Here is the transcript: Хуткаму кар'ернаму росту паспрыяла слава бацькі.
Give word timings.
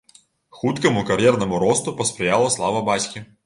Хуткаму 0.61 1.03
кар'ернаму 1.11 1.61
росту 1.67 1.95
паспрыяла 2.03 2.51
слава 2.59 2.85
бацькі. 2.93 3.29